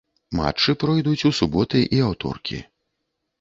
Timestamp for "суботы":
1.41-1.83